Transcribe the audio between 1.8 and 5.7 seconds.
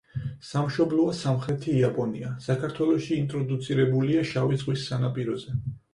იაპონია, საქართველოში ინტროდუცირებულია შავი ზღვის სანაპიროზე.